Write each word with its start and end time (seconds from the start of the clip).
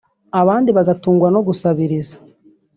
abandi 0.41 0.69
bagatungwa 0.77 1.27
no 1.35 1.41
gusabiriza 1.47 2.15